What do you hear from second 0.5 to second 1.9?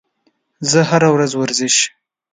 زه هره ورځ ورزش